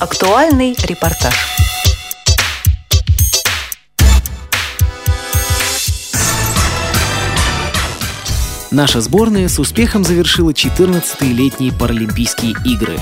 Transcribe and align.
Актуальный 0.00 0.74
репортаж. 0.84 1.34
Наша 8.70 9.02
сборная 9.02 9.48
с 9.48 9.58
успехом 9.58 10.02
завершила 10.02 10.52
14-е 10.52 11.32
летние 11.34 11.70
Паралимпийские 11.70 12.54
игры. 12.64 12.98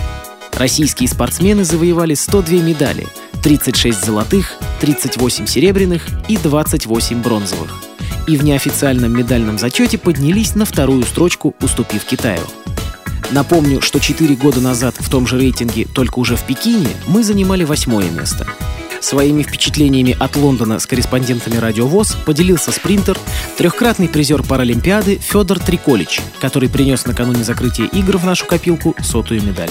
Российские 0.55 1.09
спортсмены 1.09 1.63
завоевали 1.63 2.15
102 2.15 2.63
медали, 2.63 3.07
36 3.45 4.05
золотых, 4.05 4.55
38 4.81 5.47
серебряных 5.47 6.05
и 6.27 6.37
28 6.37 7.23
бронзовых. 7.23 7.81
И 8.27 8.37
в 8.37 8.43
неофициальном 8.43 9.17
медальном 9.17 9.57
зачете 9.57 9.99
поднялись 9.99 10.57
на 10.57 10.65
вторую 10.65 11.05
строчку, 11.05 11.55
уступив 11.61 12.05
Китаю. 12.05 12.43
Напомню, 13.31 13.83
что 13.83 14.01
4 14.01 14.35
года 14.37 14.61
назад 14.61 14.95
в 14.99 15.11
том 15.11 15.27
же 15.27 15.39
рейтинге, 15.39 15.85
только 15.85 16.19
уже 16.19 16.35
в 16.35 16.45
Пекине, 16.45 16.89
мы 17.07 17.23
занимали 17.23 17.65
восьмое 17.65 18.09
место. 18.09 18.47
Своими 19.01 19.43
впечатлениями 19.43 20.17
от 20.19 20.35
Лондона 20.37 20.79
с 20.81 20.87
корреспондентами 20.87 21.57
Радио 21.57 21.87
ВОЗ 21.87 22.17
поделился 22.25 22.73
спринтер, 22.73 23.19
трехкратный 23.57 24.09
призер 24.09 24.43
Паралимпиады 24.43 25.19
Федор 25.19 25.61
Триколич, 25.61 26.21
который 26.41 26.69
принес 26.69 27.07
накануне 27.07 27.45
закрытия 27.45 27.87
игр 27.87 28.17
в 28.17 28.25
нашу 28.25 28.47
копилку 28.47 28.97
сотую 29.03 29.43
медаль. 29.43 29.71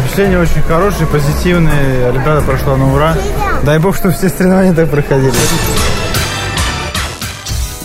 Впечатления 0.00 0.38
очень 0.38 0.62
хорошие, 0.62 1.06
позитивные. 1.06 2.06
Олимпиада 2.06 2.40
прошла 2.42 2.76
на 2.76 2.94
ура. 2.94 3.16
Дай 3.64 3.78
бог, 3.78 3.96
чтобы 3.96 4.14
все 4.14 4.28
соревнования 4.28 4.72
так 4.72 4.90
проходили. 4.90 5.32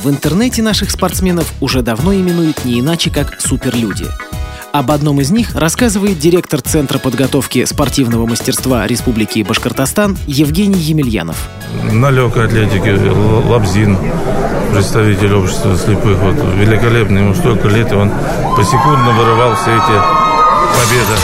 В 0.04 0.10
интернете 0.10 0.62
наших 0.62 0.92
спортсменов 0.92 1.52
уже 1.60 1.82
давно 1.82 2.14
именуют 2.14 2.66
не 2.66 2.80
иначе, 2.80 3.10
как 3.10 3.42
«суперлюди». 3.42 4.06
Об 4.74 4.90
одном 4.90 5.22
из 5.22 5.30
них 5.30 5.54
рассказывает 5.54 6.18
директор 6.18 6.60
Центра 6.60 6.98
подготовки 6.98 7.64
спортивного 7.66 8.26
мастерства 8.26 8.88
Республики 8.88 9.44
Башкортостан 9.44 10.18
Евгений 10.26 10.80
Емельянов. 10.80 11.48
На 11.92 12.10
легкой 12.10 12.48
атлетике 12.48 12.94
Лабзин, 12.96 13.96
представитель 14.72 15.36
общества 15.36 15.78
слепых, 15.78 16.18
вот, 16.18 16.34
великолепный, 16.56 17.22
ему 17.22 17.36
столько 17.36 17.68
лет, 17.68 17.92
и 17.92 17.96
он 17.96 18.12
посекундно 18.58 19.12
вырывал 19.12 19.56
все 19.58 19.76
эти 19.76 19.96
победы. 20.74 21.20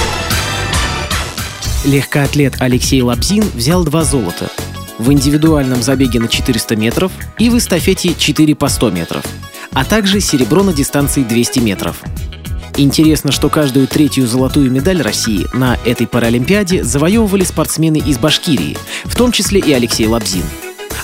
Легкоатлет 1.85 2.61
Алексей 2.61 3.01
Лабзин 3.01 3.43
взял 3.55 3.83
два 3.83 4.03
золота. 4.03 4.51
В 4.99 5.11
индивидуальном 5.11 5.81
забеге 5.81 6.19
на 6.19 6.27
400 6.27 6.75
метров 6.75 7.11
и 7.39 7.49
в 7.49 7.57
эстафете 7.57 8.13
4 8.13 8.53
по 8.53 8.67
100 8.67 8.91
метров, 8.91 9.23
а 9.73 9.83
также 9.85 10.19
серебро 10.19 10.61
на 10.61 10.71
дистанции 10.71 11.23
200 11.23 11.59
метров. 11.61 12.03
Интересно, 12.79 13.33
что 13.33 13.49
каждую 13.49 13.89
третью 13.89 14.25
золотую 14.25 14.71
медаль 14.71 15.01
России 15.01 15.47
на 15.51 15.77
этой 15.85 16.07
Паралимпиаде 16.07 16.81
завоевывали 16.81 17.43
спортсмены 17.43 17.97
из 17.97 18.17
Башкирии, 18.17 18.77
в 19.03 19.17
том 19.17 19.33
числе 19.33 19.59
и 19.59 19.73
Алексей 19.73 20.07
Лабзин. 20.07 20.45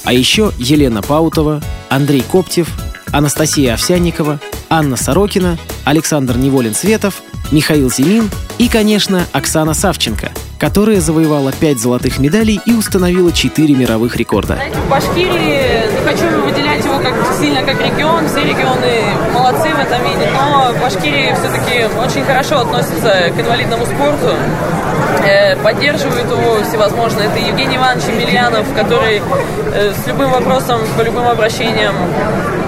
А 0.06 0.14
еще 0.14 0.54
Елена 0.58 1.02
Паутова, 1.02 1.62
Андрей 1.90 2.22
Коптев, 2.22 2.70
Анастасия 3.12 3.74
Овсянникова, 3.74 4.40
Анна 4.70 4.96
Сорокина, 4.96 5.58
Александр 5.84 6.38
Неволин-Светов, 6.38 7.22
Михаил 7.52 7.92
Зимин 7.92 8.30
и, 8.58 8.70
конечно, 8.70 9.28
Оксана 9.34 9.74
Савченко– 9.74 10.32
которая 10.58 11.00
завоевала 11.02 11.52
5 11.52 11.80
золотых 11.80 12.20
медалей 12.20 12.60
и 12.66 12.74
установила 12.74 13.32
4 13.32 13.74
мировых 13.76 14.16
рекорда. 14.16 14.60
В 14.86 14.90
Башкирии 14.90 15.84
не 15.92 16.06
хочу 16.06 16.42
выделять 16.44 16.84
его 16.84 16.98
как 17.00 17.14
сильно 17.40 17.62
как 17.64 17.80
регион, 17.82 18.28
все 18.28 18.44
регионы 18.44 19.04
молодцы 19.34 19.70
в 19.70 19.80
этом 19.80 20.04
виде, 20.04 20.30
но 20.34 20.74
в 20.74 20.82
Башкирии 20.82 21.34
все-таки 21.34 21.86
очень 22.00 22.24
хорошо 22.26 22.60
относятся 22.60 23.32
к 23.36 23.40
инвалидному 23.40 23.86
спорту, 23.86 24.36
э, 25.26 25.56
поддерживают 25.58 26.30
его 26.30 26.64
всевозможно. 26.68 27.22
Это 27.22 27.40
Евгений 27.40 27.78
Иванович 27.78 28.06
Емельянов, 28.08 28.66
который 28.76 29.22
э, 29.74 29.94
с 29.94 30.08
любым 30.08 30.32
вопросом, 30.32 30.82
по 30.98 31.02
любым 31.02 31.28
обращениям 31.28 31.96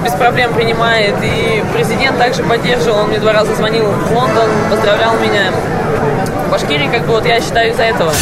без 0.04 0.14
проблем 0.14 0.54
принимает. 0.54 1.16
И 1.24 1.64
президент 1.74 2.18
также 2.18 2.44
поддерживал, 2.44 3.00
он 3.00 3.10
мне 3.10 3.20
два 3.20 3.34
раза 3.34 3.56
звонил 3.56 3.86
в 3.86 4.12
Лондон, 4.14 4.50
поздравлял 4.70 5.18
меня. 5.20 5.52
В 6.48 6.52
Башкирии, 6.52 6.88
как 6.88 7.06
бы, 7.06 7.14
вот 7.14 7.26
я 7.26 7.42
считаю 7.42 7.72
из-за 7.72 7.84
этого. 7.84 8.14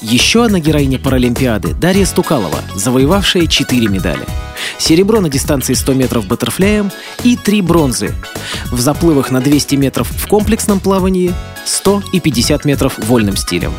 Еще 0.00 0.44
одна 0.44 0.60
героиня 0.60 0.98
Паралимпиады– 0.98 1.74
Дарья 1.80 2.06
Стукалова, 2.06 2.60
завоевавшая 2.74 3.46
4 3.46 3.88
медали. 3.88 4.24
Серебро 4.78 5.20
на 5.20 5.28
дистанции 5.28 5.74
100 5.74 5.94
метров 5.94 6.26
баттерфляем 6.26 6.90
и 7.24 7.36
3 7.36 7.62
бронзы. 7.62 8.14
В 8.70 8.80
заплывах 8.80 9.30
на 9.30 9.40
200 9.40 9.74
метров 9.74 10.08
в 10.08 10.26
комплексном 10.28 10.80
плавании, 10.80 11.34
100 11.64 12.04
и 12.12 12.20
50 12.20 12.64
метров 12.64 12.98
вольным 12.98 13.36
стилем. 13.36 13.72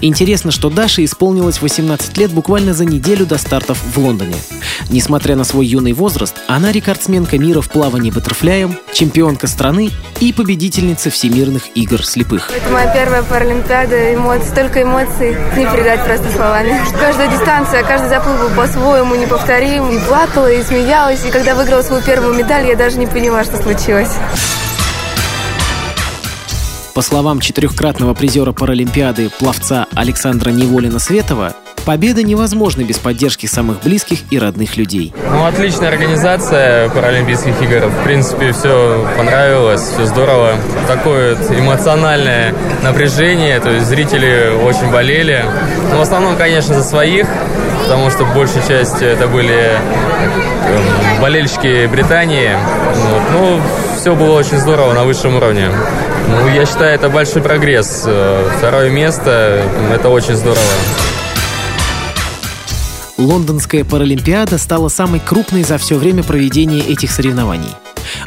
Интересно, 0.00 0.50
что 0.50 0.70
Даше 0.70 1.04
исполнилось 1.04 1.62
18 1.62 2.16
лет 2.18 2.30
буквально 2.32 2.74
за 2.74 2.84
неделю 2.84 3.26
до 3.26 3.38
стартов 3.38 3.78
в 3.94 3.98
Лондоне. 3.98 4.36
Несмотря 4.90 5.36
на 5.36 5.44
свой 5.44 5.66
юный 5.66 5.92
возраст, 5.92 6.36
она 6.48 6.72
рекордсменка 6.72 7.38
мира 7.38 7.60
в 7.60 7.70
плавании 7.70 8.10
баттерфляем, 8.10 8.76
чемпионка 8.92 9.46
страны 9.46 9.90
и 10.20 10.32
победительница 10.32 11.10
всемирных 11.10 11.76
игр 11.76 12.04
слепых. 12.04 12.50
Это 12.54 12.70
моя 12.70 12.92
первая 12.92 13.22
паралимпиада, 13.22 14.14
эмоций, 14.14 14.48
столько 14.48 14.82
эмоций 14.82 15.36
не 15.56 15.64
передать 15.64 16.04
просто 16.04 16.30
словами. 16.32 16.74
Каждая 16.98 17.30
дистанция, 17.30 17.82
каждый 17.82 18.08
заплыв 18.08 18.40
был 18.40 18.50
по-своему 18.50 19.14
неповторим. 19.14 19.90
И 19.90 19.98
плакала, 20.00 20.50
и 20.50 20.62
смеялась, 20.62 21.24
и 21.24 21.30
когда 21.30 21.54
выиграла 21.54 21.82
свою 21.82 22.02
первую 22.02 22.34
медаль, 22.34 22.66
я 22.66 22.76
даже 22.76 22.98
не 22.98 23.06
поняла, 23.06 23.44
что 23.44 23.56
случилось. 23.62 24.10
По 26.96 27.02
словам 27.02 27.40
четырехкратного 27.40 28.14
призера 28.14 28.52
Паралимпиады 28.52 29.28
пловца 29.28 29.84
Александра 29.94 30.48
Неволина-Светова, 30.48 31.52
победа 31.84 32.22
невозможна 32.22 32.84
без 32.84 32.98
поддержки 32.98 33.44
самых 33.44 33.82
близких 33.82 34.20
и 34.30 34.38
родных 34.38 34.78
людей. 34.78 35.12
Ну, 35.30 35.44
отличная 35.44 35.90
организация 35.90 36.88
Паралимпийских 36.88 37.60
игр. 37.60 37.88
В 37.88 38.04
принципе, 38.04 38.52
все 38.52 39.06
понравилось, 39.14 39.82
все 39.82 40.06
здорово. 40.06 40.54
Такое 40.88 41.34
вот 41.34 41.50
эмоциональное 41.50 42.54
напряжение, 42.82 43.60
то 43.60 43.70
есть 43.72 43.88
зрители 43.88 44.56
очень 44.64 44.90
болели. 44.90 45.44
Но 45.90 45.98
в 45.98 46.00
основном, 46.00 46.34
конечно, 46.36 46.76
за 46.76 46.82
своих, 46.82 47.26
потому 47.82 48.08
что 48.08 48.24
большая 48.24 48.66
часть 48.66 49.02
это 49.02 49.28
были 49.28 49.72
эм, 50.66 51.20
болельщики 51.20 51.86
Британии. 51.88 52.56
Вот. 52.94 53.22
Ну, 53.32 53.60
все 54.00 54.14
было 54.14 54.38
очень 54.38 54.56
здорово 54.56 54.94
на 54.94 55.04
высшем 55.04 55.36
уровне. 55.36 55.70
Ну, 56.28 56.48
я 56.48 56.66
считаю, 56.66 56.94
это 56.94 57.08
большой 57.08 57.42
прогресс. 57.42 58.04
Э, 58.06 58.50
второе 58.58 58.90
место– 58.90 59.62
это 59.92 60.08
очень 60.08 60.34
здорово. 60.34 60.60
Лондонская 63.16 63.84
Паралимпиада 63.84 64.58
стала 64.58 64.88
самой 64.88 65.20
крупной 65.20 65.62
за 65.62 65.78
все 65.78 65.96
время 65.96 66.22
проведения 66.22 66.80
этих 66.80 67.10
соревнований. 67.10 67.70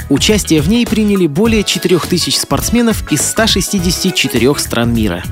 Участие 0.09 0.61
в 0.61 0.69
ней 0.69 0.85
приняли 0.87 1.27
более 1.27 1.63
4000 1.63 2.35
спортсменов 2.35 3.11
из 3.11 3.21
164 3.21 4.55
стран 4.57 4.93
мира. 4.93 5.23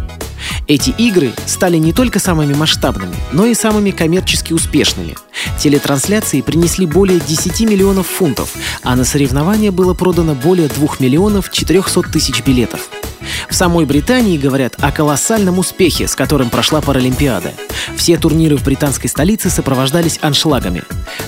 Эти 0.67 0.89
игры 0.91 1.33
стали 1.45 1.77
не 1.77 1.93
только 1.93 2.19
самыми 2.19 2.53
масштабными, 2.53 3.15
но 3.31 3.45
и 3.45 3.53
самыми 3.53 3.91
коммерчески 3.91 4.53
успешными. 4.53 5.15
Телетрансляции 5.59 6.41
принесли 6.41 6.85
более 6.85 7.19
10 7.19 7.61
миллионов 7.61 8.07
фунтов, 8.07 8.53
а 8.83 8.95
на 8.95 9.03
соревнования 9.03 9.71
было 9.71 9.93
продано 9.93 10.35
более 10.35 10.67
2 10.67 10.87
миллионов 10.99 11.51
400 11.51 12.03
тысяч 12.03 12.43
билетов. 12.43 12.89
В 13.49 13.55
самой 13.55 13.85
Британии 13.85 14.37
говорят 14.37 14.75
о 14.79 14.91
колоссальном 14.91 15.59
успехе, 15.59 16.07
с 16.07 16.15
которым 16.15 16.49
прошла 16.49 16.81
Паралимпиада. 16.81 17.53
Все 17.95 18.17
турниры 18.17 18.57
в 18.57 18.63
британской 18.63 19.09
столице 19.09 19.49
сопровождались 19.49 20.19
аншлагами. 20.21 20.83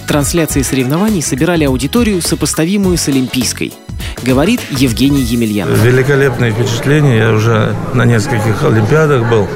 Трансляции 0.08 0.62
соревнований 0.62 1.22
собирали 1.22 1.64
аудиторию, 1.64 2.22
сопоставимую 2.22 2.98
с 2.98 3.08
Олимпийской– 3.08 3.74
говорит 4.24 4.62
Евгений 4.70 5.22
Емельянов. 5.22 5.78
Великолепное 5.84 6.52
впечатление. 6.52 7.18
Я 7.18 7.32
уже 7.32 7.76
на 7.94 8.06
нескольких 8.06 8.64
Олимпиадах 8.64 9.30
был. 9.30 9.48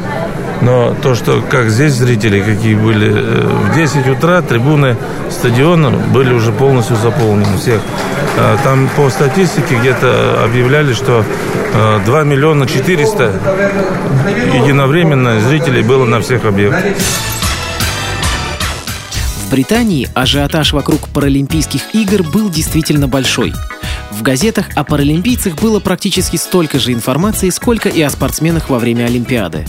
Но 0.62 0.96
то, 1.02 1.14
что 1.14 1.42
как 1.50 1.70
здесь 1.70 1.94
зрители, 1.94 2.40
какие 2.40 2.76
были 2.76 3.12
э, 3.12 3.70
в 3.72 3.76
10 3.76 4.08
утра, 4.08 4.42
трибуны 4.42 4.96
стадиона 5.30 5.90
были 5.90 6.34
уже 6.34 6.52
полностью 6.52 6.96
заполнены 6.96 7.58
всех. 7.58 7.82
А 8.38 8.58
там 8.64 8.90
по 8.96 9.10
статистике 9.10 9.76
где-то 9.76 10.44
объявляли, 10.44 10.94
что 10.94 11.26
2 12.06 12.22
э, 12.22 12.26
миллиона 12.26 12.66
400 12.66 13.34
единовременно 14.54 15.40
зрителей 15.42 15.82
было 15.82 16.06
на 16.06 16.22
всех 16.22 16.46
объектах. 16.46 16.84
Британии 19.54 20.10
ажиотаж 20.16 20.74
вокруг 20.74 21.10
Паралимпийских 21.10 21.94
игр 21.94 22.24
был 22.24 22.50
действительно 22.50 23.08
большой. 23.08 23.54
В 24.14 24.22
газетах 24.22 24.68
о 24.76 24.84
паралимпийцах 24.84 25.56
было 25.56 25.80
практически 25.80 26.38
столько 26.38 26.78
же 26.78 26.94
информации, 26.94 27.50
сколько 27.50 27.90
и 27.90 28.00
о 28.02 28.12
спортсменах 28.12 28.70
во 28.70 28.78
время 28.78 29.06
Олимпиады. 29.06 29.66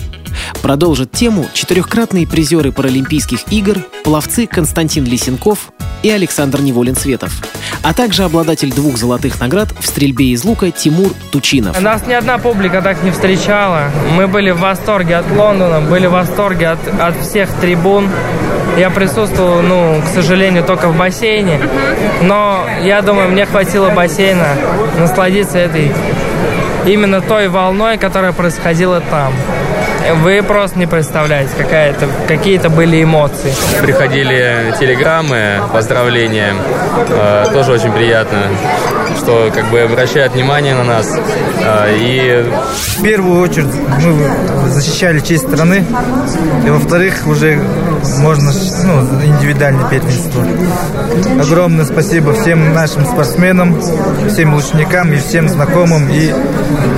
Продолжит 0.62 1.12
тему 1.12 1.46
четырехкратные 1.55 2.26
призеры 2.26 2.70
Паралимпийских 2.70 3.50
игр, 3.50 3.79
пловцы 4.05 4.46
Константин 4.46 5.06
Лисенков 5.06 5.73
и 6.02 6.11
Александр 6.11 6.61
Неволин-Светов, 6.61 7.32
а 7.82 7.94
также 7.94 8.25
обладатель 8.25 8.73
двух 8.73 8.99
золотых 8.99 9.41
наград 9.41 9.69
в 9.79 9.87
стрельбе 9.87 10.26
из 10.26 10.44
лука 10.44 10.70
Тимур 10.70 11.12
Тучинов. 11.32 11.81
Нас 11.81 12.06
ни 12.06 12.12
одна 12.12 12.37
публика 12.37 12.82
так 12.82 13.02
не 13.02 13.12
встречала. 13.12 13.90
Мы 14.12 14.29
были 14.29 14.50
в 14.50 14.61
восторге 14.61 15.17
от 15.17 15.31
Лондона, 15.31 15.81
были 15.81 16.06
в 16.06 16.12
восторге 16.12 16.69
от, 16.69 17.00
от 17.00 17.19
всех 17.26 17.50
трибун. 17.61 18.11
Я 18.76 18.91
присутствовал, 18.91 19.62
ну, 19.62 20.03
к 20.03 20.09
сожалению, 20.09 20.65
только 20.65 20.88
в 20.88 20.97
бассейне. 20.97 21.61
Но 22.23 22.67
я 22.82 23.03
думаю, 23.03 23.29
мне 23.29 23.47
хватило 23.47 23.91
бассейна 23.91 24.49
насладиться 24.99 25.59
этой 25.59 25.93
именно 26.87 27.21
той 27.21 27.49
волной, 27.49 27.99
которая 27.99 28.32
происходила 28.32 29.00
там. 29.00 29.32
Вы 30.12 30.43
просто 30.43 30.79
не 30.79 30.87
представляете, 30.87 31.51
какая-то, 31.56 32.09
какие-то 32.29 32.69
были 32.69 33.03
эмоции. 33.03 33.53
Приходили 33.81 34.75
телеграммы, 34.79 35.61
поздравления. 35.73 36.55
Э, 37.09 37.47
тоже 37.53 37.73
очень 37.73 37.93
приятно, 37.93 38.49
что 39.19 39.51
как 39.55 39.67
бы 39.71 39.81
обращают 39.81 40.35
внимание 40.35 40.75
на 40.75 40.85
нас. 40.85 41.06
Э, 41.61 41.97
и 41.97 42.45
В 42.99 43.03
первую 43.03 43.41
очередь 43.41 43.73
мы 44.62 44.71
защищали 44.71 45.21
честь 45.21 45.49
страны, 45.49 45.85
и 46.65 46.71
во-вторых, 46.71 47.27
уже 47.27 47.59
можно 48.19 48.53
ну, 48.85 49.00
индивидуальное 49.25 49.89
первенство. 49.89 50.45
Огромное 51.41 51.85
спасибо 51.85 52.35
всем 52.35 52.73
нашим 52.75 53.05
спортсменам, 53.07 53.81
всем 54.29 54.55
лучникам 54.55 55.12
и 55.12 55.17
всем 55.17 55.49
знакомым, 55.49 56.09
и 56.11 56.33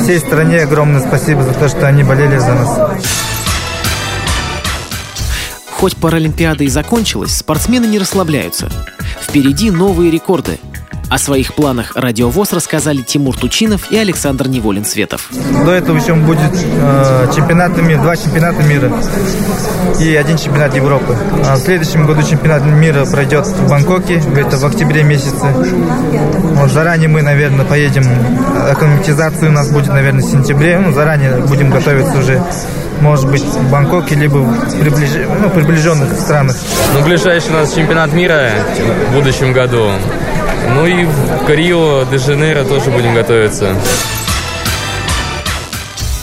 всей 0.02 0.18
стране 0.18 0.62
огромное 0.62 1.00
спасибо 1.00 1.42
за 1.42 1.52
то, 1.54 1.68
что 1.68 1.86
они 1.86 2.02
болели 2.02 2.36
за 2.38 2.54
нас. 2.54 2.78
Хоть 5.76 5.94
Паралимпиада 5.98 6.64
и 6.64 6.68
закончилась, 6.68 7.36
спортсмены 7.36 7.84
не 7.84 7.98
расслабляются. 7.98 8.70
Впереди 9.20 9.70
новые 9.70 10.10
рекорды. 10.10 10.58
О 11.10 11.18
своих 11.18 11.52
планах 11.54 11.94
радиовоз 11.94 12.54
рассказали 12.54 13.02
Тимур 13.02 13.36
Тучинов 13.36 13.92
и 13.92 13.96
Александр 13.96 14.48
Неволин-Светов. 14.48 15.30
До 15.64 15.70
этого 15.70 15.98
еще 15.98 16.14
будет 16.14 16.50
э, 16.52 17.30
чемпионаты 17.36 17.82
мира, 17.82 18.00
два 18.00 18.16
чемпионата 18.16 18.62
мира 18.62 18.90
и 20.00 20.16
один 20.16 20.38
чемпионат 20.38 20.74
Европы. 20.74 21.14
А 21.44 21.56
в 21.56 21.60
следующем 21.60 22.06
году 22.06 22.22
чемпионат 22.22 22.64
мира 22.64 23.04
пройдет 23.04 23.46
в 23.46 23.68
Бангкоке, 23.68 24.20
это 24.34 24.56
в 24.56 24.64
октябре 24.64 25.04
месяце. 25.04 25.46
Вот 26.54 26.70
заранее 26.70 27.08
мы, 27.08 27.20
наверное, 27.20 27.66
поедем. 27.66 28.04
Акклиматизация 28.68 29.50
у 29.50 29.52
нас 29.52 29.70
будет, 29.70 29.88
наверное, 29.88 30.22
в 30.22 30.28
сентябре. 30.28 30.78
Ну, 30.78 30.92
заранее 30.92 31.36
будем 31.42 31.70
готовиться 31.70 32.18
уже, 32.18 32.42
может 33.00 33.30
быть, 33.30 33.42
в 33.42 33.70
Бангкоке, 33.70 34.14
либо 34.14 34.38
в 34.38 34.80
приближ... 34.80 35.10
ну, 35.40 35.50
приближенных 35.50 36.18
странах. 36.18 36.56
ну, 36.94 37.04
ближайший 37.04 37.50
у 37.50 37.54
нас 37.54 37.74
чемпионат 37.74 38.12
мира 38.12 38.50
в 39.10 39.14
будущем 39.14 39.52
году. 39.52 39.90
Ну 40.74 40.86
и 40.86 41.04
в 41.04 41.48
Рио-де-Жанейро 41.48 42.64
тоже 42.64 42.90
будем 42.90 43.14
готовиться. 43.14 43.76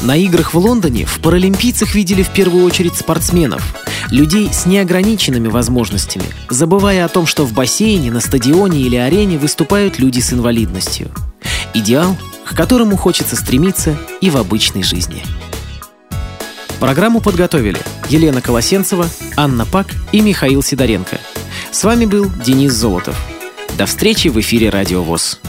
На 0.01 0.17
играх 0.17 0.53
в 0.53 0.57
Лондоне 0.57 1.05
в 1.05 1.19
паралимпийцах 1.19 1.95
видели 1.95 2.23
в 2.23 2.29
первую 2.29 2.65
очередь 2.65 2.95
спортсменов, 2.95 3.63
людей 4.11 4.49
с 4.51 4.65
неограниченными 4.65 5.47
возможностями, 5.47 6.25
забывая 6.49 7.05
о 7.05 7.07
том, 7.07 7.25
что 7.25 7.45
в 7.45 7.53
бассейне, 7.53 8.11
на 8.11 8.19
стадионе 8.19 8.81
или 8.81 8.97
арене 8.97 9.37
выступают 9.37 9.99
люди 9.99 10.19
с 10.19 10.33
инвалидностью. 10.33 11.09
Идеал, 11.73 12.17
к 12.45 12.53
которому 12.53 12.97
хочется 12.97 13.37
стремиться 13.37 13.97
и 14.19 14.29
в 14.29 14.35
обычной 14.35 14.83
жизни. 14.83 15.23
Программу 16.83 17.21
подготовили 17.21 17.79
Елена 18.09 18.41
Колосенцева, 18.41 19.07
Анна 19.37 19.65
Пак 19.65 19.87
и 20.11 20.19
Михаил 20.19 20.61
Сидоренко. 20.61 21.17
С 21.71 21.85
вами 21.85 22.03
был 22.03 22.29
Денис 22.45 22.73
Золотов. 22.73 23.17
До 23.77 23.85
встречи 23.85 24.27
в 24.27 24.37
эфире 24.41 24.69
«Радио 24.69 25.01
ВОЗ». 25.01 25.39